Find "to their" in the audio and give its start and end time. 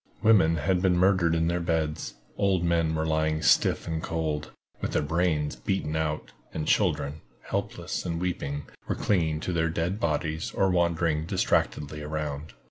9.41-9.69